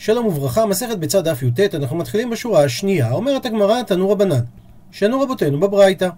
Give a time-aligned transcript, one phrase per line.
[0.00, 4.40] שלום וברכה, מסכת בצד דף י"ט, אנחנו מתחילים בשורה השנייה, אומרת הגמרא, תנו רבנן.
[4.92, 6.08] שנו רבותינו בברייתא.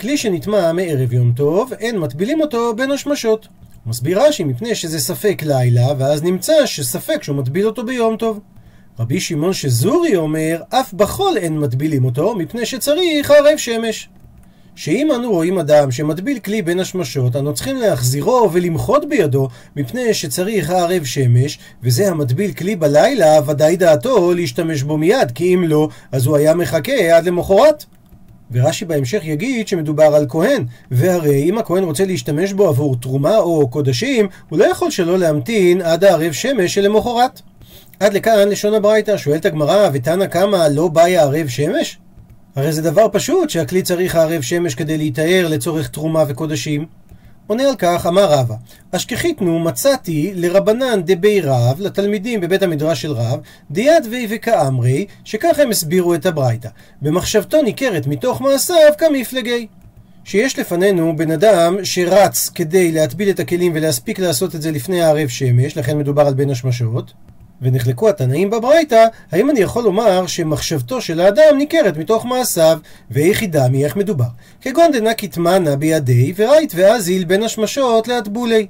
[0.00, 3.48] כלי שנטמע מערב יום טוב, אין מטבילים אותו בין השמשות.
[3.86, 8.40] מסביר רש"י, מפני שזה ספק לילה, ואז נמצא שספק שהוא מטביל אותו ביום טוב.
[8.98, 14.08] רבי שמעון שזורי אומר, אף בחול אין מטבילים אותו, מפני שצריך ערב שמש.
[14.78, 20.70] שאם אנו רואים אדם שמטביל כלי בין השמשות, אנו צריכים להחזירו ולמחות בידו, מפני שצריך
[20.70, 26.26] הערב שמש, וזה המטביל כלי בלילה, ודאי דעתו להשתמש בו מיד, כי אם לא, אז
[26.26, 27.84] הוא היה מחכה עד למחרת.
[28.52, 33.68] ורש"י בהמשך יגיד שמדובר על כהן, והרי אם הכהן רוצה להשתמש בו עבור תרומה או
[33.68, 37.40] קודשים, הוא לא יכול שלא להמתין עד הערב שמש שלמחרת.
[38.00, 41.98] עד לכאן לשון הברייתא, שואלת הגמרא, ותנא קמא לא באי הערב שמש?
[42.58, 46.86] הרי זה דבר פשוט שהכלי צריך הערב שמש כדי להיטהר לצורך תרומה וקודשים.
[47.46, 48.54] עונה על כך, אמר רבא,
[48.92, 53.40] אשכחיתנו מצאתי לרבנן דבי רב, לתלמידים בבית המדרש של רב,
[53.70, 56.68] דיד וי וכאמרי, שככה הם הסבירו את הברייתא.
[57.02, 59.66] במחשבתו ניכרת מתוך מעשיו כמפלגי.
[60.24, 65.28] שיש לפנינו בן אדם שרץ כדי להטביל את הכלים ולהספיק לעשות את זה לפני הערב
[65.28, 67.12] שמש, לכן מדובר על בין השמשות.
[67.62, 72.78] ונחלקו התנאים בברייתא, האם אני יכול לומר שמחשבתו של האדם ניכרת מתוך מעשיו,
[73.10, 74.28] ואיך ידע איך מדובר.
[74.60, 78.66] כגון דנא קיטמנה בידי, ורייט ואזיל בין השמשות להטבולי.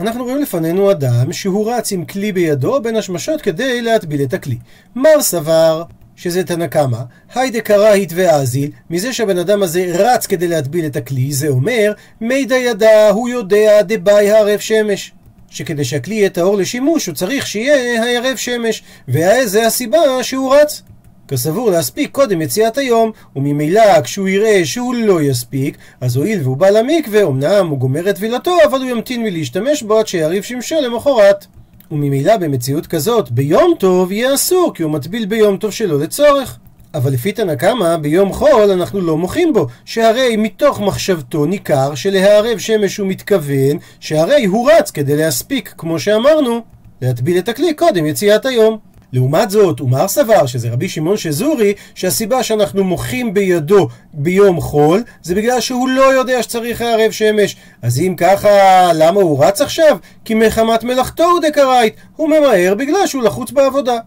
[0.00, 4.58] אנחנו רואים לפנינו אדם שהוא רץ עם כלי בידו בין השמשות כדי להטביל את הכלי.
[4.96, 5.82] מר סבר
[6.16, 6.98] שזה תנא קמא,
[7.34, 12.56] היידה קראית ואזיל, מזה שהבן אדם הזה רץ כדי להטביל את הכלי, זה אומר, מידע
[12.56, 15.12] ידע, הוא יודע דבאי הערב שמש.
[15.50, 20.82] שכדי שהכלי יהיה טהור לשימוש, הוא צריך שיהיה הערב שמש, וזה הסיבה שהוא רץ.
[21.28, 26.70] כסבור להספיק קודם יציאת היום, וממילא כשהוא יראה שהוא לא יספיק, אז הואיל והוא בא
[26.70, 31.46] למקווה, אמנם הוא גומר את טבילתו, אבל הוא ימתין מלהשתמש בו עד שיריב שמשו למחרת.
[31.90, 36.58] וממילא במציאות כזאת, ביום טוב יהיה אסור, כי הוא מטביל ביום טוב שלא לצורך.
[36.94, 42.58] אבל לפי תנא קמא, ביום חול אנחנו לא מוחים בו, שהרי מתוך מחשבתו ניכר שלהערב
[42.58, 46.60] שמש הוא מתכוון, שהרי הוא רץ כדי להספיק, כמו שאמרנו,
[47.02, 48.78] להטביל את הכלי קודם יציאת היום.
[49.12, 55.34] לעומת זאת, ומר סבר, שזה רבי שמעון שזורי, שהסיבה שאנחנו מוחים בידו ביום חול, זה
[55.34, 57.56] בגלל שהוא לא יודע שצריך הערב שמש.
[57.82, 58.48] אז אם ככה,
[58.94, 59.96] למה הוא רץ עכשיו?
[60.24, 61.94] כי מחמת מלאכתו הוא דקראית.
[62.16, 63.98] הוא ממהר בגלל שהוא לחוץ בעבודה.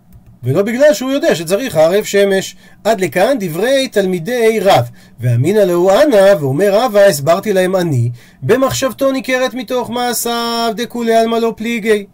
[0.43, 2.55] ולא בגלל שהוא יודע שצריך ערב שמש.
[2.83, 4.89] עד לכאן דברי תלמידי רב.
[5.19, 8.11] ואמינא להו אנא, ואומר רבא, הסברתי להם אני,
[8.43, 12.05] במחשבתו ניכרת מתוך מעשיו דכולי עלמא לא פליגי.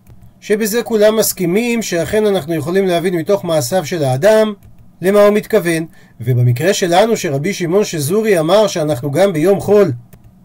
[0.42, 4.54] שבזה כולם מסכימים שאכן אנחנו יכולים להבין מתוך מעשיו של האדם
[5.02, 5.86] למה הוא מתכוון.
[6.22, 9.92] ובמקרה שלנו שרבי שמעון שזורי אמר שאנחנו גם ביום חול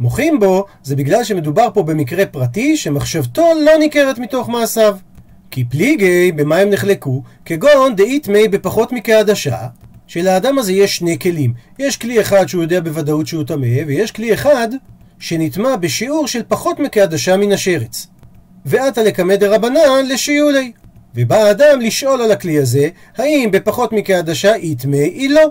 [0.00, 4.96] מוחים בו, זה בגלל שמדובר פה במקרה פרטי שמחשבתו לא ניכרת מתוך מעשיו.
[5.54, 7.22] כי פליגי, במה הם נחלקו?
[7.44, 9.56] כגון דאיתמי בפחות מכעדשה,
[10.06, 11.54] שלאדם הזה יש שני כלים.
[11.78, 14.68] יש כלי אחד שהוא יודע בוודאות שהוא טמא, ויש כלי אחד
[15.18, 18.06] שנטמע בשיעור של פחות מכעדשה מן השרץ.
[18.66, 20.72] ועתה לקמא דרבנן לשיעולי.
[21.14, 25.48] ובא האדם לשאול על הכלי הזה, האם בפחות מכעדשה יטמא, היא לא.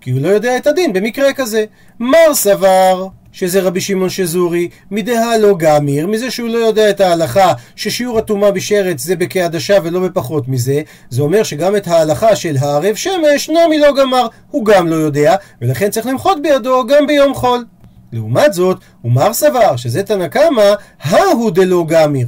[0.00, 1.64] כי הוא לא יודע את הדין במקרה כזה.
[2.00, 7.52] מר סבר, שזה רבי שמעון שזורי, מדהה לא גמיר, מזה שהוא לא יודע את ההלכה
[7.76, 12.94] ששיעור הטומאה בשרץ זה בכעדשה ולא בפחות מזה, זה אומר שגם את ההלכה של הערב
[12.94, 17.64] שמש נעמי לא גמר, הוא גם לא יודע, ולכן צריך למחות בידו גם ביום חול.
[18.12, 22.26] לעומת זאת, ומר סבר, שזה תנא קמא, ההוא דלא גמיר.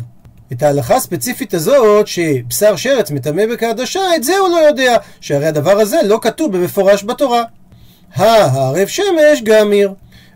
[0.52, 5.80] את ההלכה הספציפית הזאת, שבשר שרץ מטמא בקעדשה, את זה הוא לא יודע, שהרי הדבר
[5.80, 7.42] הזה לא כתוב במפורש בתורה.
[8.14, 9.92] הערב שמש גמיר.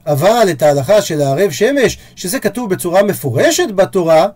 [0.06, 4.26] אבל את ההלכה של הערב שמש, שזה כתוב בצורה מפורשת בתורה,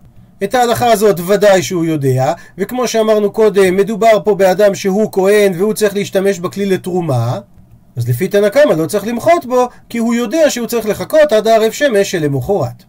[0.43, 5.73] את ההלכה הזאת ודאי שהוא יודע, וכמו שאמרנו קודם, מדובר פה באדם שהוא כהן והוא
[5.73, 7.39] צריך להשתמש בכלי לתרומה,
[7.95, 11.47] אז לפי תנא קמא לא צריך למחות בו, כי הוא יודע שהוא צריך לחכות עד
[11.47, 12.83] הערב שמש שלמחרת.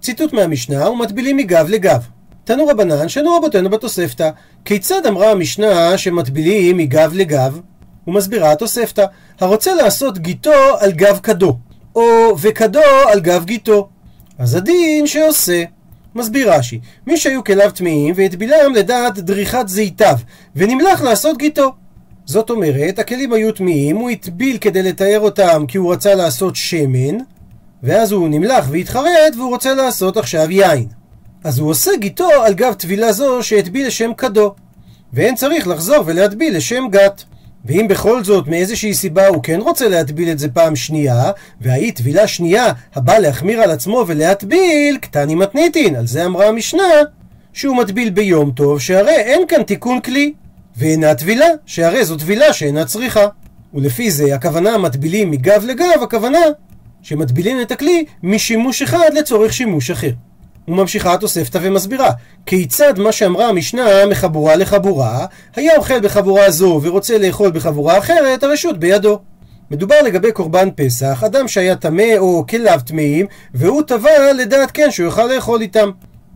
[0.00, 2.06] ציטוט מהמשנה, ומטבילים מגב לגב.
[2.44, 4.30] תנו רבנן, שנו רבותינו בתוספתא,
[4.64, 7.60] כיצד אמרה המשנה שמטבילים מגב לגב?
[8.06, 9.04] ומסבירה התוספתא,
[9.40, 11.56] הרוצה לעשות גיתו על גב כדו.
[11.96, 12.80] או וכדו
[13.12, 13.88] על גב גיתו.
[14.38, 15.64] אז הדין שעושה.
[16.14, 20.18] מסביר רש"י, מי שהיו כליו טמאים והטבילם לדעת דריכת זיתיו,
[20.56, 21.72] ונמלח לעשות גיתו.
[22.26, 27.18] זאת אומרת, הכלים היו טמאים, הוא הטביל כדי לתאר אותם כי הוא רצה לעשות שמן,
[27.82, 30.86] ואז הוא נמלח והתחרט והוא רוצה לעשות עכשיו יין.
[31.44, 34.54] אז הוא עושה גיתו על גב טבילה זו שהטביל לשם כדו,
[35.12, 37.24] ואין צריך לחזור ולהטביל לשם גת.
[37.66, 41.30] ואם בכל זאת מאיזושהי סיבה הוא כן רוצה להטביל את זה פעם שנייה,
[41.60, 46.82] והאי טבילה שנייה הבא להחמיר על עצמו ולהטביל, קטני מתניתין, על זה אמרה המשנה,
[47.52, 50.32] שהוא מטביל ביום טוב, שהרי אין כאן תיקון כלי.
[50.76, 53.26] ואינה טבילה, שהרי זו טבילה שאינה צריכה.
[53.74, 56.38] ולפי זה הכוונה המטבילים מגב לגב, הכוונה
[57.02, 60.10] שמטבילים את הכלי משימוש אחד לצורך שימוש אחר.
[60.68, 62.10] וממשיכה התוספתא ומסבירה,
[62.46, 65.26] כיצד מה שאמרה המשנה מחבורה לחבורה,
[65.56, 69.18] היה אוכל בחבורה זו ורוצה לאכול בחבורה אחרת, הרשות בידו.
[69.70, 75.06] מדובר לגבי קורבן פסח, אדם שהיה טמא או כליו טמאים, והוא טבע לדעת כן שהוא
[75.06, 75.90] יוכל לאכול איתם.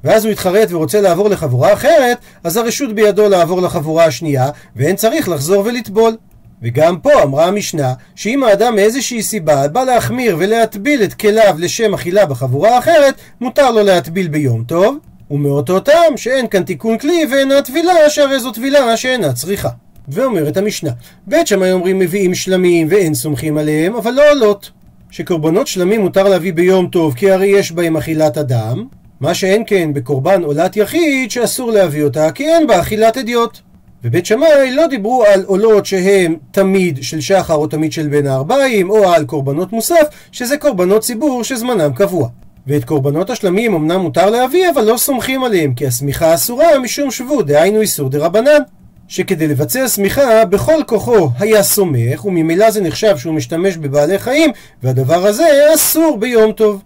[0.05, 5.29] ואז הוא התחרט ורוצה לעבור לחבורה אחרת, אז הרשות בידו לעבור לחבורה השנייה, ואין צריך
[5.29, 6.17] לחזור ולטבול.
[6.62, 12.27] וגם פה אמרה המשנה, שאם האדם מאיזושהי סיבה בא להחמיר ולהטביל את כליו לשם אכילה
[12.27, 14.99] בחבורה אחרת, מותר לו להטביל ביום טוב,
[15.31, 19.69] ומאותו טעם שאין כאן תיקון כלי ואינה טבילה, שהרי זו טבילה שאינה צריכה.
[20.09, 20.91] ואומרת המשנה,
[21.27, 24.71] בית שמאי אומרים מביאים שלמים ואין סומכים עליהם, אבל לא עולות.
[25.11, 28.85] שקורבנות שלמים מותר להביא ביום טוב, כי הרי יש בהם אכילת אדם,
[29.21, 33.59] מה שאין כן בקורבן עולת יחיד, שאסור להביא אותה, כי אין בה אכילת אדיוט.
[34.05, 38.91] ובית שמאי לא דיברו על עולות שהם תמיד של שחר או תמיד של בין הארבעים,
[38.91, 42.29] או על קורבנות מוסף, שזה קורבנות ציבור שזמנם קבוע.
[42.67, 47.43] ואת קורבנות השלמים אמנם מותר להביא, אבל לא סומכים עליהם, כי השמיכה אסורה משום שבו,
[47.43, 48.62] דהיינו איסור דה רבנן.
[49.08, 54.50] שכדי לבצע סמיכה בכל כוחו היה סומך, וממילא זה נחשב שהוא משתמש בבעלי חיים,
[54.82, 56.82] והדבר הזה אסור ביום טוב.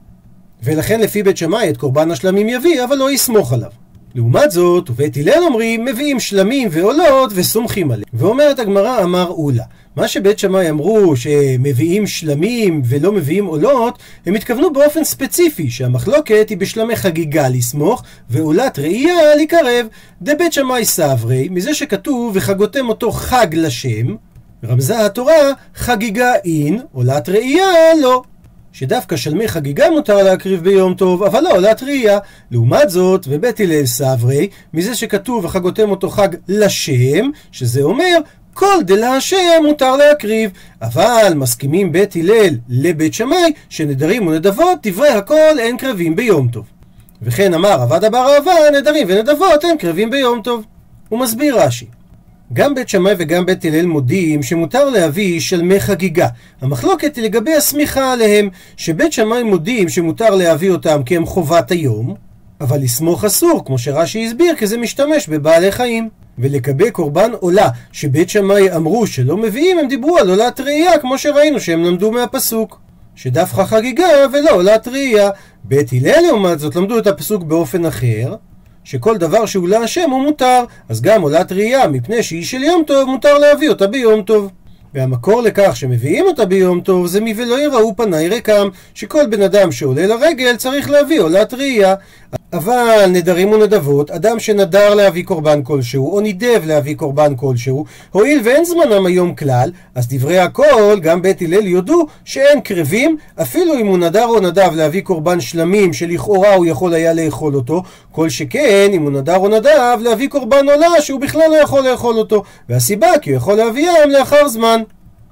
[0.62, 3.70] ולכן לפי בית שמאי את קורבן השלמים יביא, אבל לא יסמוך עליו.
[4.14, 8.08] לעומת זאת, ובית הלל אומרים, מביאים שלמים ועולות וסומכים עליהם.
[8.12, 9.64] ואומרת הגמרא, אמר אולה.
[9.96, 16.58] מה שבית שמאי אמרו שמביאים שלמים ולא מביאים עולות, הם התכוונו באופן ספציפי שהמחלוקת היא
[16.58, 19.87] בשלמי חגיגה לסמוך ועולת ראייה לקרב.
[20.22, 24.14] דבית שמאי סברי, מזה שכתוב וחגותם אותו חג לשם,
[24.64, 27.66] רמזה התורה חגיגה אין, עולת ראייה
[28.02, 28.22] לא.
[28.75, 32.19] שדווקא שלמי חגיגה מותר להקריב ביום טוב, אבל לא ראייה.
[32.50, 38.19] לעומת זאת, ובית הלל סברי, מזה שכתוב וחגותם אותו חג לשם, שזה אומר
[38.55, 40.50] כל דלה השם מותר להקריב,
[40.82, 46.65] אבל מסכימים בית הלל לבית שמאי שנדרים ונדבות דברי הכל אין קרבים ביום טוב.
[47.23, 50.65] וכן אמר עבד אבר אהבה נדרים ונדבות אין קרבים ביום טוב.
[51.09, 51.87] הוא מסביר רש"י
[52.54, 56.28] גם בית שמאי וגם בית הלל מודים שמותר להביא שלמי חגיגה.
[56.60, 62.14] המחלוקת היא לגבי הסמיכה עליהם, שבית שמאי מודים שמותר להביא אותם כי הם חובת היום,
[62.60, 66.08] אבל לסמוך אסור, כמו שרש"י הסביר, כי זה משתמש בבעלי חיים.
[66.38, 71.60] ולגבי קורבן עולה, שבית שמאי אמרו שלא מביאים, הם דיברו על עולת ראייה, כמו שראינו
[71.60, 72.80] שהם למדו מהפסוק.
[73.14, 75.30] שדווקא חגיגה ולא עולת ראייה.
[75.64, 78.34] בית הלל לעומת זאת למדו את הפסוק באופן אחר,
[78.84, 83.08] שכל דבר שהוא להשם הוא מותר, אז גם עולת ראייה, מפני שהיא של יום טוב,
[83.08, 84.50] מותר להביא אותה ביום טוב.
[84.94, 90.06] והמקור לכך שמביאים אותה ביום טוב זה מ"ולא יראו פניי ריקם", שכל בן אדם שעולה
[90.06, 91.94] לרגל צריך להביא עולת ראייה.
[92.54, 98.64] אבל נדרים ונדבות, אדם שנדר להביא קורבן כלשהו, או נידב להביא קורבן כלשהו, הואיל ואין
[98.64, 103.98] זמנם היום כלל, אז דברי הכל, גם בית הלל יודו שאין קרבים, אפילו אם הוא
[103.98, 109.02] נדר או נדב להביא קורבן שלמים, שלכאורה הוא יכול היה לאכול אותו, כל שכן, אם
[109.02, 113.30] הוא נדר או נדב להביא קורבן עולה, שהוא בכלל לא יכול לאכול אותו, והסיבה כי
[113.30, 114.82] הוא יכול להביאם לאחר זמן.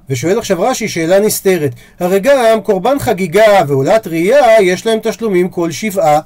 [0.09, 5.71] ושואל עכשיו רש"י שאלה נסתרת, הרי גם קורבן חגיגה ועולת ראייה יש להם תשלומים כל
[5.71, 6.19] שבעה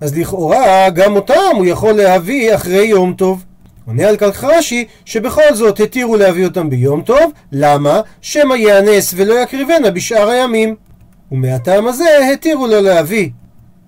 [0.00, 3.44] אז לכאורה גם אותם הוא יכול להביא אחרי יום טוב.
[3.86, 8.00] עונה על כך רש"י שבכל זאת התירו להביא אותם ביום טוב, למה?
[8.20, 10.74] שמא יאנס ולא יקריבנה בשאר הימים.
[11.32, 13.30] ומהטעם הזה התירו לו להביא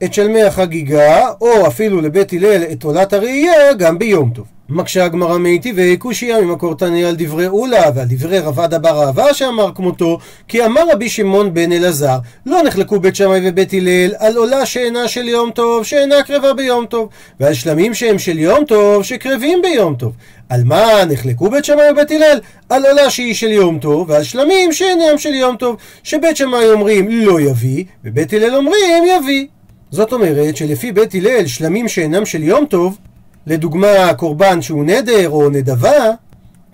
[0.04, 4.46] את שלמי החגיגה, או אפילו לבית הלל את עולת הראייה, גם ביום טוב.
[4.68, 9.70] מקשה הגמרא מיטיבי קושייה ממקור תניא על דברי אולה ועל דברי רבד אבר אהבה שאמר
[9.74, 10.18] כמותו
[10.48, 15.08] כי אמר רבי שמעון בן אלעזר לא נחלקו בית שמאי ובית הלל על עולה שאינה
[15.08, 17.08] של יום טוב שאינה קרבה ביום טוב
[17.40, 20.12] ועל שלמים שהם של יום טוב שקרבים ביום טוב
[20.48, 22.38] על מה נחלקו בית שמאי ובית הלל?
[22.68, 27.08] על עולה שהיא של יום טוב ועל שלמים שאינם של יום טוב שבית שמאי אומרים
[27.10, 29.46] לא יביא ובית הלל אומרים יביא
[29.90, 32.98] זאת אומרת שלפי בית הלל שלמים שאינם של יום טוב
[33.46, 36.10] לדוגמה קורבן שהוא נדר או נדבה,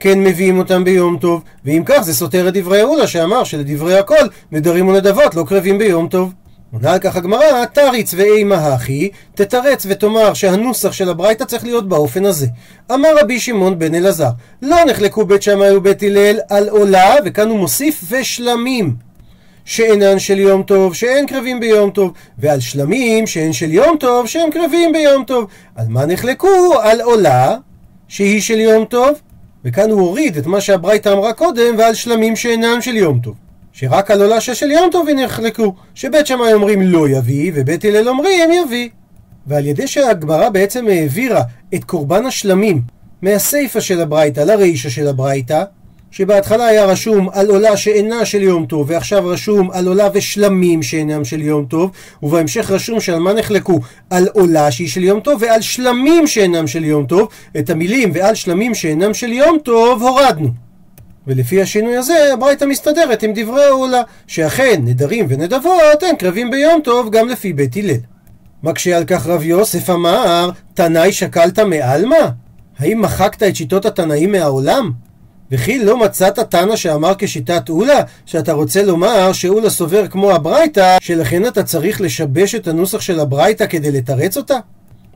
[0.00, 4.26] כן מביאים אותם ביום טוב, ואם כך זה סותר את דברי אולה שאמר שלדברי הכל
[4.52, 6.32] נדרים ונדבות לא קרבים ביום טוב.
[6.72, 12.24] עונה על כך הגמרא, תריץ ואימה הכי, תתרץ ותאמר שהנוסח של הברייתא צריך להיות באופן
[12.24, 12.46] הזה.
[12.94, 14.30] אמר רבי שמעון בן אלעזר,
[14.62, 19.11] לא נחלקו בית שמאי ובית הלל על עולה, וכאן הוא מוסיף ושלמים.
[19.64, 24.50] שאינן של יום טוב, שאין קרבים ביום טוב, ועל שלמים שאין של יום טוב, שהם
[24.50, 25.46] קרבים ביום טוב.
[25.76, 26.74] על מה נחלקו?
[26.82, 27.56] על עולה,
[28.08, 29.18] שהיא של יום טוב,
[29.64, 33.34] וכאן הוא הוריד את מה שהברייתא אמרה קודם, ועל שלמים שאינם של יום טוב.
[33.72, 35.74] שרק על עולה ששל יום טוב הם נחלקו.
[35.94, 38.88] שבית שמאי אומרים לא יביא, ובית הלל אומרים יביא.
[39.46, 41.42] ועל ידי שהגמרא בעצם העבירה
[41.74, 42.82] את קורבן השלמים
[43.22, 45.62] מהסיפא של הברייתא לרישא של הברייתא,
[46.12, 51.24] שבהתחלה היה רשום על עולה שאינה של יום טוב, ועכשיו רשום על עולה ושלמים שאינם
[51.24, 51.90] של יום טוב,
[52.22, 53.80] ובהמשך רשום שעל מה נחלקו?
[54.10, 57.28] על עולה שהיא של יום טוב, ועל שלמים שאינם של יום טוב.
[57.58, 60.48] את המילים ועל שלמים שאינם של יום טוב הורדנו.
[61.26, 67.10] ולפי השינוי הזה, הברייתא מסתדרת עם דברי העולה, שאכן נדרים ונדבות הם קרבים ביום טוב
[67.10, 67.96] גם לפי בית הלל.
[68.62, 72.28] מקשה על כך רב יוסף אמר, תנאי שקלת מעלמא?
[72.78, 75.11] האם מחקת את שיטות התנאים מהעולם?
[75.52, 81.46] וכי לא מצאת תנא שאמר כשיטת אולה, שאתה רוצה לומר שאולה סובר כמו הברייתא, שלכן
[81.46, 84.58] אתה צריך לשבש את הנוסח של הברייתא כדי לתרץ אותה?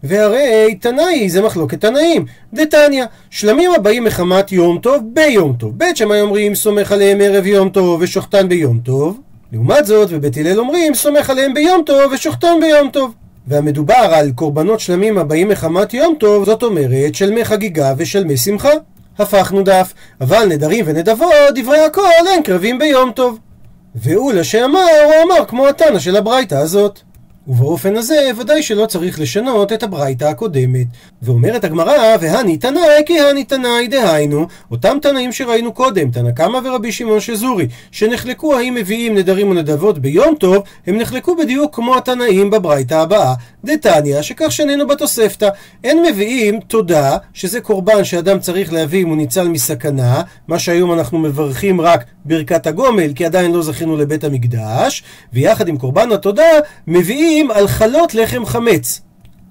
[0.03, 2.25] והרי תנאי זה מחלוקת תנאים.
[2.55, 5.79] דתניא, שלמים הבאים מחמת יום טוב ביום טוב.
[5.79, 9.21] בית שמאי אומרים סומך עליהם ערב יום טוב ושוחטן ביום טוב.
[9.53, 13.15] לעומת זאת, ובית הלל אומרים סומך עליהם ביום טוב ושוחטן ביום טוב.
[13.49, 18.37] והמדובר על קורבנות שלמים הבאים מחמת יום טוב, זאת אומרת של מי חגיגה ושל מי
[18.37, 18.71] שמחה.
[19.19, 23.39] הפכנו דף, אבל נדרים ונדבות, דברי הכל אין קרבים ביום טוב.
[23.95, 27.01] ואולה שאמר, הוא אמר כמו התנא של הברייתא הזאת.
[27.49, 30.87] ובאופן הזה ודאי שלא צריך לשנות את הברייתא הקודמת.
[31.23, 36.93] ואומרת הגמרא, והני תנאי כי הני תנאי דהיינו, אותם תנאים שראינו קודם, תנא קמא ורבי
[36.93, 42.95] שמעון שזורי, שנחלקו האם מביאים נדרים ונדבות ביום טוב, הם נחלקו בדיוק כמו התנאים בברייתא
[42.95, 43.35] הבאה.
[43.65, 45.49] דתניא, שכך שנינו בתוספתא,
[45.85, 51.19] אין מביאים תודה, שזה קורבן שאדם צריך להביא אם הוא ניצל מסכנה, מה שהיום אנחנו
[51.19, 56.43] מברכים רק ברכת הגומל, כי עדיין לא זכינו לבית המקדש, ויחד עם קורבן התודה,
[56.87, 59.01] מביאים על חלות לחם חמץ.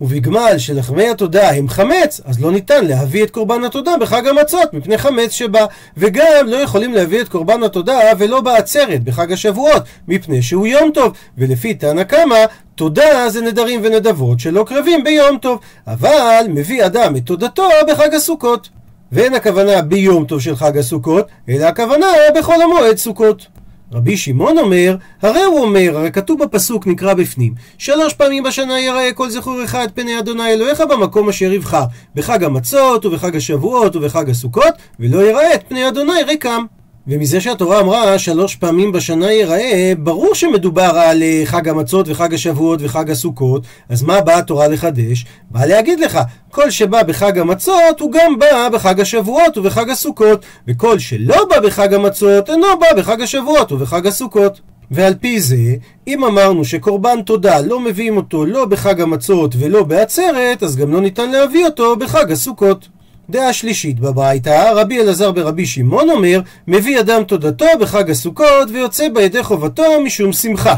[0.02, 4.98] ובגמל שלחמי התודה הם חמץ, אז לא ניתן להביא את קורבן התודה בחג המצות, מפני
[4.98, 5.66] חמץ שבא.
[5.98, 11.14] וגם לא יכולים להביא את קורבן התודה ולא בעצרת, בחג השבועות, מפני שהוא יום טוב.
[11.38, 17.22] ולפי תנא קמא, תודה זה נדרים ונדבות שלא קרבים ביום טוב, אבל מביא אדם את
[17.26, 18.70] תודתו בחג הסוכות.
[19.12, 23.55] ואין הכוונה ביום טוב של חג הסוכות, אלא הכוונה בחול המועד סוכות.
[23.92, 29.14] רבי שמעון אומר, הרי הוא אומר, הרי כתוב בפסוק נקרא בפנים, שלוש פעמים בשנה יראה
[29.14, 31.84] כל זכור אחד פני אדוני אלוהיך במקום אשר יבחר,
[32.16, 36.66] בחג המצות ובחג השבועות ובחג הסוכות, ולא יראה את פני אדוני ריקם.
[37.08, 42.80] ומזה שהתורה אמרה שלוש פעמים בשנה ייראה, ברור שמדובר על אה, חג המצות וחג השבועות
[42.84, 45.26] וחג הסוכות, אז מה באה התורה לחדש?
[45.52, 46.20] באה להגיד לך,
[46.52, 51.94] כל שבא בחג המצות הוא גם בא בחג השבועות ובחג הסוכות, וכל שלא בא בחג
[51.94, 54.62] המצות אינו בא בחג השבועות ובחג הסוכות.
[54.92, 55.76] ועל פי זה,
[56.08, 61.02] אם אמרנו שקורבן תודה לא מביאים אותו לא בחג המצות ולא בעצרת, אז גם לא
[61.02, 62.88] ניתן להביא אותו בחג הסוכות.
[63.30, 69.44] דעה שלישית בברייתא, רבי אלעזר ברבי שמעון אומר, מביא אדם תודתו בחג הסוכות ויוצא בידי
[69.44, 70.76] חובתו משום שמחה.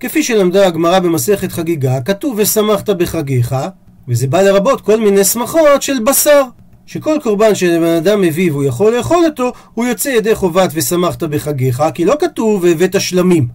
[0.00, 3.56] כפי שלמדה הגמרא במסכת חגיגה, כתוב ושמחת בחגיך,
[4.08, 6.42] וזה בא לרבות כל מיני שמחות של בשר.
[6.86, 11.82] שכל קורבן שבן אדם מביא והוא יכול לאכול אותו, הוא יוצא ידי חובת ושמחת בחגיך,
[11.94, 13.48] כי לא כתוב והבאת שלמים,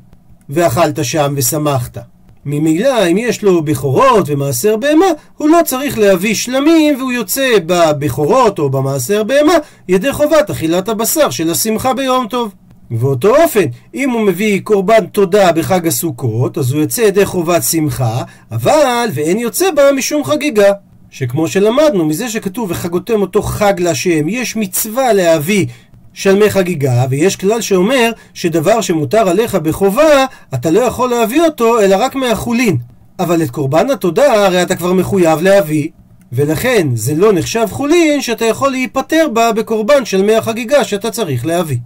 [0.50, 1.98] ואכלת שם ושמחת.
[2.46, 5.06] ממילא אם יש לו בכורות ומעשר בהמה,
[5.38, 9.54] הוא לא צריך להביא שלמים והוא יוצא בבכורות או במעשר בהמה
[9.90, 12.54] ידי חובת אכילת הבשר של השמחה ביום טוב.
[12.92, 18.24] ובאותו אופן, אם הוא מביא קורבן תודה בחג הסוכות, אז הוא יוצא ידי חובת שמחה,
[18.52, 20.72] אבל ואין יוצא בה משום חגיגה.
[21.10, 25.66] שכמו שלמדנו מזה שכתוב וחגותם אותו חג להשם, יש מצווה להביא
[26.14, 31.96] שלמי חגיגה, ויש כלל שאומר שדבר שמותר עליך בחובה, אתה לא יכול להביא אותו אלא
[32.00, 32.78] רק מהחולין.
[33.20, 35.88] אבל את קורבן התודה הרי אתה כבר מחויב להביא,
[36.32, 41.46] ולכן זה לא נחשב חולין שאתה יכול להיפטר בה בקורבן של מי החגיגה שאתה צריך
[41.46, 41.78] להביא.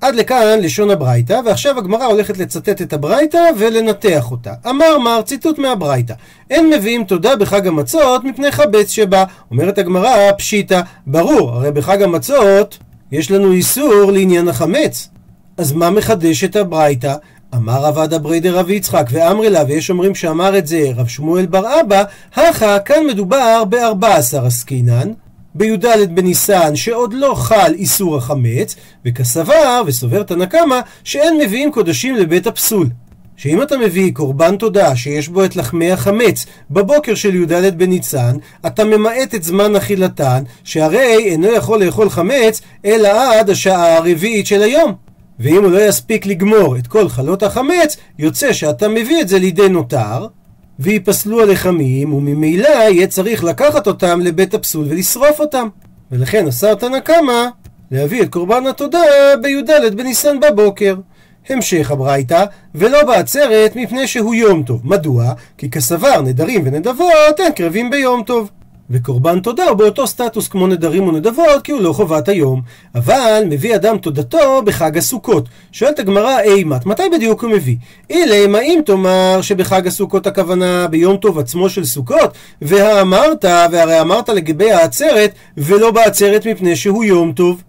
[0.00, 4.52] עד לכאן לשון הברייתא, ועכשיו הגמרא הולכת לצטט את הברייתא ולנתח אותה.
[4.68, 6.14] אמר מר, ציטוט מהברייתא,
[6.50, 9.24] אין מביאים תודה בחג המצות מפני חבץ שבא.
[9.50, 12.78] אומרת הגמרא, פשיטא, ברור, הרי בחג המצות
[13.12, 15.08] יש לנו איסור לעניין החמץ.
[15.56, 17.14] אז מה מחדש את הברייתא?
[17.54, 21.46] אמר רב עדה בריידר רב יצחק ואמרי לה, ויש אומרים שאמר את זה רב שמואל
[21.46, 22.02] בר אבא,
[22.34, 25.12] הכה כאן מדובר ב-14 עסקינן,
[25.54, 32.46] בי"ד בניסן שעוד לא חל איסור החמץ, וכסבר וסובר תנא קמא שאין מביאים קודשים לבית
[32.46, 32.86] הפסול.
[33.42, 38.84] שאם אתה מביא קורבן תודה שיש בו את לחמי החמץ בבוקר של י"ד בניצן, אתה
[38.84, 44.94] ממעט את זמן אכילתן, שהרי אינו יכול לאכול חמץ אלא עד השעה הרביעית של היום.
[45.40, 49.68] ואם הוא לא יספיק לגמור את כל חלות החמץ, יוצא שאתה מביא את זה לידי
[49.68, 50.26] נותר,
[50.78, 55.68] ויפסלו הלחמים, וממילא יהיה צריך לקחת אותם לבית הפסול ולשרוף אותם.
[56.12, 57.46] ולכן אסר תנא קמא
[57.90, 59.02] להביא את קורבן התודה
[59.42, 60.94] בי"ד בניסן בבוקר.
[61.48, 62.44] המשך הברייתא,
[62.74, 64.80] ולא בעצרת מפני שהוא יום טוב.
[64.84, 65.32] מדוע?
[65.58, 68.50] כי כסבר נדרים ונדבות אין קרבים ביום טוב.
[68.90, 72.62] וקורבן תודה הוא באותו סטטוס כמו נדרים ונדבות, כי הוא לא חובת היום.
[72.94, 75.48] אבל מביא אדם תודתו בחג הסוכות.
[75.72, 77.76] שואלת הגמרא אימת, מתי בדיוק הוא מביא?
[78.10, 82.32] אילם, האם תאמר שבחג הסוכות הכוונה ביום טוב עצמו של סוכות?
[82.62, 87.62] והאמרת, והרי אמרת לגבי העצרת, ולא בעצרת מפני שהוא יום טוב.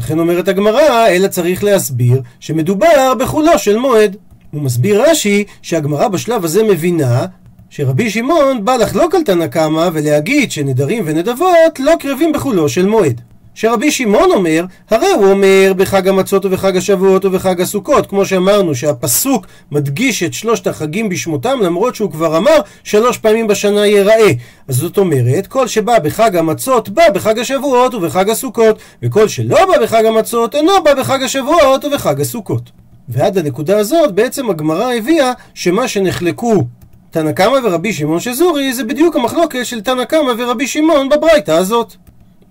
[0.00, 4.16] לכן אומרת הגמרא, אלא צריך להסביר שמדובר בחולו של מועד.
[4.50, 7.26] הוא מסביר רש"י שהגמרא בשלב הזה מבינה
[7.70, 13.20] שרבי שמעון בא לחלוק על תנא קמא ולהגיד שנדרים ונדבות לא קרבים בחולו של מועד.
[13.60, 19.46] שרבי שמעון אומר, הרי הוא אומר בחג המצות ובחג השבועות ובחג הסוכות, כמו שאמרנו שהפסוק
[19.72, 24.30] מדגיש את שלושת החגים בשמותם למרות שהוא כבר אמר שלוש פעמים בשנה ייראה.
[24.68, 29.82] אז זאת אומרת, כל שבא בחג המצות בא בחג השבועות ובחג הסוכות, וכל שלא בא
[29.82, 32.70] בחג המצות אינו בא בחג השבועות ובחג הסוכות.
[33.08, 36.64] ועד הנקודה הזאת בעצם הגמרא הביאה שמה שנחלקו
[37.10, 41.96] תנא קמא ורבי שמעון שזורי זה בדיוק המחלוקת של תנא קמא ורבי שמעון בברייתא הזאת.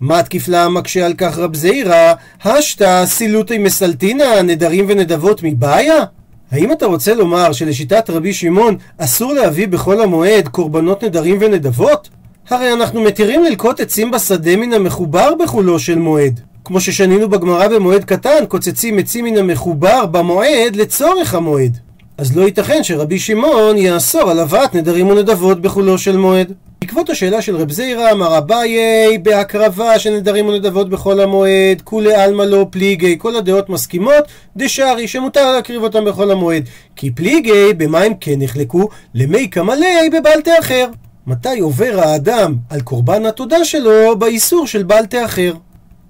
[0.01, 2.13] מתקיף לה מקשה על כך רב זעירא,
[2.43, 6.03] השתא סילוטי מסלטינא, נדרים ונדבות מבעיה?
[6.51, 12.09] האם אתה רוצה לומר שלשיטת רבי שמעון אסור להביא בחול המועד קורבנות נדרים ונדבות?
[12.49, 16.39] הרי אנחנו מתירים ללקוט עצים בשדה מן המחובר בחולו של מועד.
[16.65, 21.77] כמו ששנינו בגמרא במועד קטן, קוצצים עצים מן המחובר במועד לצורך המועד.
[22.17, 26.53] אז לא ייתכן שרבי שמעון יאסור על הבאת נדרים ונדבות בחולו של מועד.
[26.89, 28.77] בעקבות השאלה של רב זיירא אמר אביי
[29.21, 34.23] בהקרבה של נדרים ונדבות בחול המועד כולי עלמא לא פליגי כל הדעות מסכימות
[34.57, 36.63] דשארי שמותר להקריב אותם בחול המועד.
[36.95, 38.89] כי פליגי במה הם כן נחלקו?
[39.13, 40.85] למי קמלי בבלטה אחר.
[41.27, 45.53] מתי עובר האדם על קורבן התודה שלו באיסור של בלטה אחר?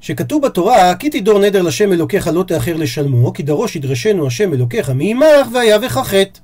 [0.02, 4.90] שכתוב בתורה, כי תדור נדר לשם אלוקיך לא תאחר לשלמו, כי דרוש ידרשנו השם אלוקיך
[4.90, 6.40] מעמך, והיה וכחת.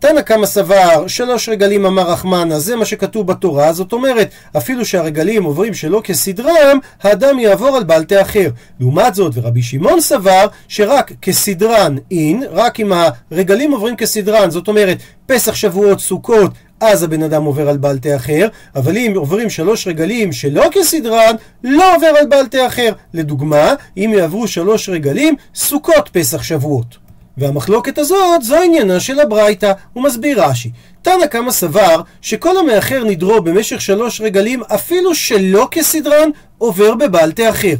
[0.00, 5.44] תנא קמא סבר, שלוש רגלים אמר רחמנה, זה מה שכתוב בתורה, זאת אומרת, אפילו שהרגלים
[5.44, 8.50] עוברים שלא כסדרם, האדם יעבור על בעל תה אחר.
[8.80, 12.92] לעומת זאת, ורבי שמעון סבר, שרק כסדרן אין, רק אם
[13.30, 18.16] הרגלים עוברים כסדרן, זאת אומרת, פסח, שבועות, סוכות, אז הבן אדם עובר על בעל תה
[18.16, 21.34] אחר, אבל אם עוברים שלוש רגלים שלא כסדרן,
[21.64, 22.92] לא עובר על בעל תה אחר.
[23.14, 26.99] לדוגמה, אם יעברו שלוש רגלים, סוכות פסח שבועות.
[27.40, 30.70] והמחלוקת הזאת זו עניינה של הברייתא, הוא מסביר רש"י.
[31.02, 37.50] תנא קמא סבר שכל המאחר נדרו במשך שלוש רגלים אפילו שלא כסדרן עובר בבעל תה
[37.50, 37.74] אחר.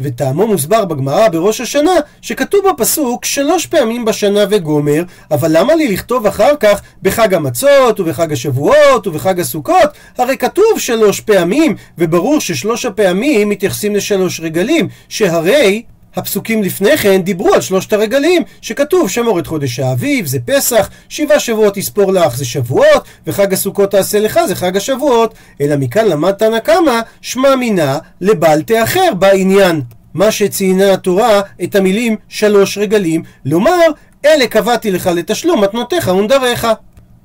[0.00, 6.26] וטעמו מוסבר בגמרא בראש השנה, שכתוב בפסוק שלוש פעמים בשנה וגומר, אבל למה לי לכתוב
[6.26, 9.90] אחר כך בחג המצות ובחג השבועות ובחג הסוכות?
[10.18, 15.82] הרי כתוב שלוש פעמים, וברור ששלוש הפעמים מתייחסים לשלוש רגלים, שהרי
[16.18, 21.40] הפסוקים לפני כן דיברו על שלושת הרגלים, שכתוב שמור את חודש האביב, זה פסח, שבעה
[21.40, 25.34] שבועות תספור לך זה שבועות, וחג הסוכות תעשה לך זה חג השבועות.
[25.60, 29.82] אלא מכאן למד תנא קמא, שמע מינה לבל תאחר בעניין.
[30.14, 33.86] מה שציינה התורה את המילים שלוש רגלים, לומר,
[34.24, 36.66] אלה קבעתי לך לתשלום מתנותיך ונדריך.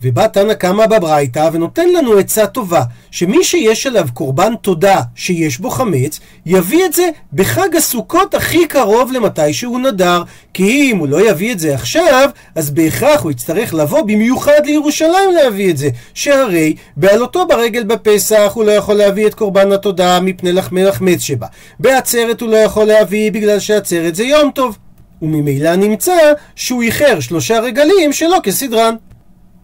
[0.03, 5.69] ובא תנא קמא בברייתא ונותן לנו עצה טובה, שמי שיש עליו קורבן תודה שיש בו
[5.69, 11.29] חמץ, יביא את זה בחג הסוכות הכי קרוב למתי שהוא נדר, כי אם הוא לא
[11.29, 16.75] יביא את זה עכשיו, אז בהכרח הוא יצטרך לבוא במיוחד לירושלים להביא את זה, שהרי
[16.97, 21.47] בעלותו ברגל בפסח הוא לא יכול להביא את קורבן התודה מפני לחמי לחמץ שבה,
[21.79, 24.77] בעצרת הוא לא יכול להביא בגלל שעצרת זה יום טוב.
[25.21, 28.95] וממילא נמצא שהוא איחר שלושה רגלים שלא כסדרן.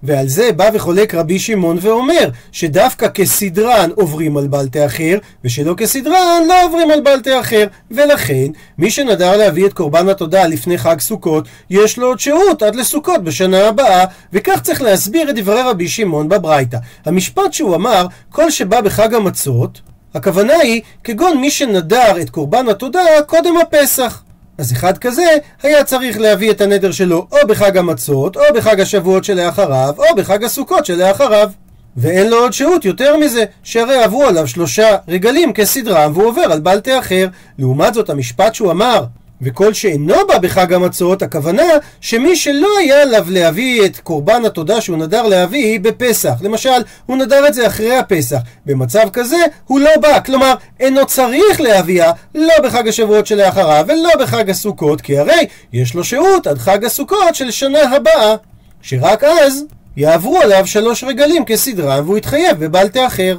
[0.04, 5.74] ועל זה בא וחולק רבי שמעון ואומר שדווקא כסדרן עוברים על בעל תה אחר ושלא
[5.78, 7.68] כסדרן לא עוברים על בעל תה אחר.
[7.92, 12.76] ולכן מי שנדר להביא את קורבן התודה לפני חג סוכות יש לו עוד שהות עד
[12.76, 16.78] לסוכות בשנה הבאה וכך צריך להסביר את דברי רבי שמעון בברייתא.
[17.06, 19.82] המשפט שהוא אמר כל שבא בחג המצות
[20.14, 24.24] הכוונה היא כגון מי שנדר את קורבן התודה קודם הפסח
[24.60, 25.26] אז אחד כזה
[25.64, 30.44] היה צריך להביא את הנדר שלו או בחג המצות, או בחג השבועות שלאחריו, או בחג
[30.44, 31.50] הסוכות שלאחריו.
[31.98, 36.60] ואין לו עוד שהות יותר מזה, שהרי עברו עליו שלושה רגלים כסדרם והוא עובר על
[36.60, 37.28] בעל תה אחר.
[37.60, 39.04] לעומת זאת המשפט שהוא אמר
[39.42, 41.64] וכל שאינו בא בחג המצות, הכוונה
[42.02, 46.70] שמי שלא היה עליו להביא את קורבן התודה שהוא נדר להביא בפסח, למשל,
[47.06, 52.12] הוא נדר את זה אחרי הפסח, במצב כזה הוא לא בא, כלומר, אינו צריך להביאה
[52.36, 57.36] לא בחג השבועות שלאחריו ולא בחג הסוכות, כי הרי יש לו שהות עד חג הסוכות
[57.36, 58.36] של שנה הבאה,
[58.82, 59.64] שרק אז
[59.98, 63.38] יעברו עליו שלוש רגלים כסדרם והוא יתחייב בבלטה אחר.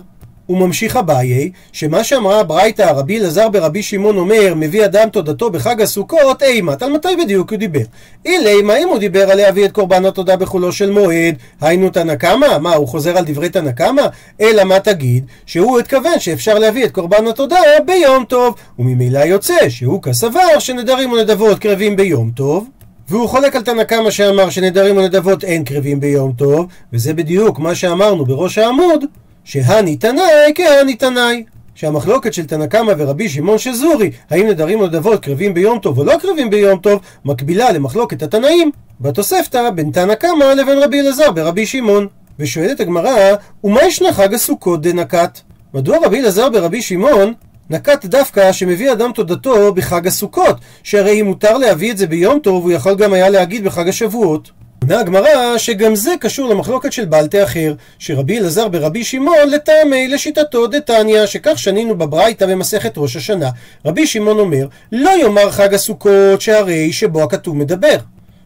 [0.50, 6.42] וממשיך אביי, שמה שאמרה הברייתא רבי אלעזר ברבי שמעון אומר, מביא אדם תודתו בחג הסוכות,
[6.42, 7.80] אימת, על מתי בדיוק הוא דיבר?
[8.26, 12.58] אילימה, אם הוא דיבר על להביא את קורבן התודה בחולו של מועד, היינו תנא קמא?
[12.58, 14.02] מה, הוא חוזר על דברי תנא קמא?
[14.40, 15.26] אלא מה תגיד?
[15.46, 21.58] שהוא התכוון שאפשר להביא את קורבן התודה ביום טוב, וממילא יוצא שהוא כסבר שנדרים ונדבות
[21.58, 22.68] קרבים ביום טוב.
[23.08, 27.74] והוא חולק על תנא קמא שאמר שנדרים ונדבות אין קרבים ביום טוב, וזה בדיוק מה
[27.74, 29.04] שאמרנו בראש העמוד,
[29.44, 31.44] שהני תנאי כהני תנאי.
[31.74, 36.14] שהמחלוקת של תנא קמא ורבי שמעון שזורי, האם נדרים ונדבות קרבים ביום טוב או לא
[36.22, 42.07] קרבים ביום טוב, מקבילה למחלוקת התנאים בתוספתא בין תנא קמא לבין רבי אלעזר ברבי שמעון.
[42.38, 45.38] ושואלת הגמרא, ומה ישנה חג הסוכות דנקת?
[45.74, 47.35] מדוע רבי אלעזר ברבי שמעון
[47.70, 52.64] נקט דווקא שמביא אדם תודתו בחג הסוכות, שהרי אם מותר להביא את זה ביום טוב,
[52.64, 54.50] הוא יכול גם היה להגיד בחג השבועות.
[54.82, 60.66] עונה הגמרא שגם זה קשור למחלוקת של בעלתה אחר, שרבי אלעזר ברבי שמעון לטעמי לשיטתו
[60.66, 63.50] דתניא, שכך שנינו בברייתא במסכת ראש השנה.
[63.84, 67.96] רבי שמעון אומר, לא יאמר חג הסוכות שהרי שבו הכתוב מדבר.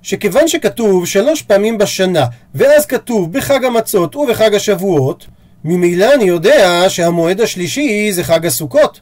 [0.02, 5.26] שכיוון שכתוב שלוש פעמים בשנה, ואז כתוב בחג המצות ובחג השבועות,
[5.64, 9.00] ממילא אני יודע שהמועד השלישי זה חג הסוכות.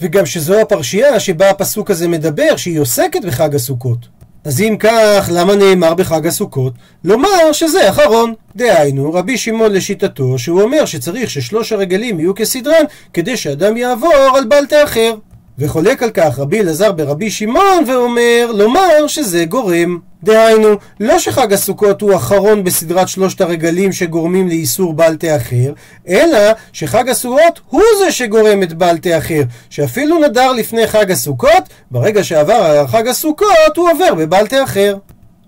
[0.00, 4.21] וגם שזו הפרשייה שבה הפסוק הזה מדבר, שהיא עוסקת בחג הסוכות.
[4.44, 6.72] אז אם כך, למה נאמר בחג הסוכות?
[7.04, 8.34] לומר שזה אחרון.
[8.56, 14.44] דהיינו, רבי שמעון לשיטתו, שהוא אומר שצריך ששלוש הרגלים יהיו כסדרן, כדי שאדם יעבור על
[14.44, 15.14] בלטה אחר.
[15.58, 19.98] וחולק על כך רבי אלעזר ברבי שמעון ואומר לומר שזה גורם.
[20.22, 20.68] דהיינו,
[21.00, 25.72] לא שחג הסוכות הוא אחרון בסדרת שלושת הרגלים שגורמים לאיסור בעל תה אחר,
[26.08, 26.38] אלא
[26.72, 32.24] שחג הסוכות הוא זה שגורם את בעל תה אחר, שאפילו נדר לפני חג הסוכות, ברגע
[32.24, 34.96] שעבר חג הסוכות הוא עובר בבעל תה אחר.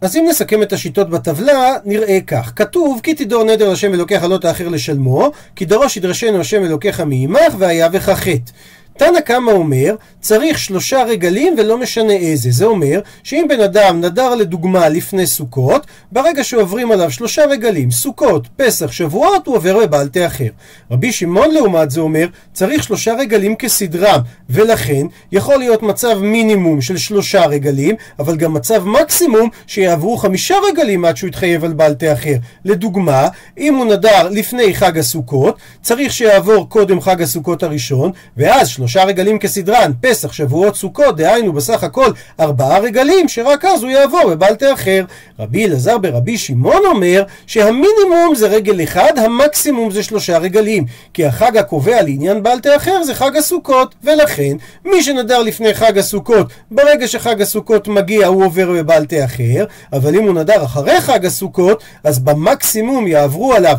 [0.00, 2.52] אז אם נסכם את השיטות בטבלה, נראה כך.
[2.56, 7.54] כתוב, כי תדור נדר השם אלוקיך לא תאחר לשלמו, כי דרוש ידרשנו השם אלוקיך מעמך,
[7.58, 8.50] והיה וכחת.
[8.98, 12.50] תנא קמא אומר, צריך שלושה רגלים ולא משנה איזה.
[12.50, 18.48] זה אומר שאם בן אדם נדר לדוגמה לפני סוכות, ברגע שעוברים עליו שלושה רגלים, סוכות,
[18.57, 20.48] פסח, שבועות, הוא עובר בבעל תה אחר.
[20.90, 26.96] רבי שמעון לעומת זה אומר, צריך שלושה רגלים כסדרם, ולכן יכול להיות מצב מינימום של
[26.96, 32.12] שלושה רגלים, אבל גם מצב מקסימום שיעברו חמישה רגלים עד שהוא יתחייב על בעל תה
[32.12, 32.35] אחר.
[32.64, 33.28] לדוגמה,
[33.59, 39.38] אם הוא נדר לפני חג הסוכות, צריך שיעבור קודם חג הסוכות הראשון, ואז שלושה רגלים
[39.38, 44.72] כסדרן, פסח, שבועות, סוכות, דהיינו בסך הכל ארבעה רגלים, שרק אז הוא יעבור בבעל תה
[44.72, 45.04] אחר.
[45.38, 50.84] רבי אלעזר ברבי שמעון אומר שהמינימום זה רגל אחד, המקסימום זה שלושה רגלים.
[51.14, 55.98] כי החג הקובע לעניין בעל תה אחר זה חג הסוכות, ולכן מי שנדר לפני חג
[55.98, 61.00] הסוכות, ברגע שחג הסוכות מגיע הוא עובר בבעל תה אחר, אבל אם הוא נדר אחרי
[61.00, 63.76] חג הסוכות, אז במקסימום יעברו עליו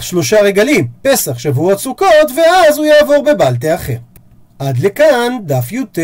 [0.00, 3.96] שלושה רגלים, פסח, שבועות, סוכות, ואז הוא יעבור בבעל תה אחר.
[4.58, 5.98] עד לכאן דף י"ט.